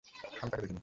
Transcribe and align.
আমি 0.41 0.49
তাকে 0.51 0.61
দেখিনি। 0.63 0.79